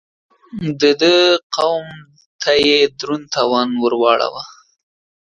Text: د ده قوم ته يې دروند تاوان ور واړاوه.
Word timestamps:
د 0.79 0.81
ده 1.01 1.15
قوم 1.55 1.87
ته 2.41 2.51
يې 2.67 2.79
دروند 2.99 3.25
تاوان 3.35 3.69
ور 3.81 3.93
واړاوه. 4.01 4.43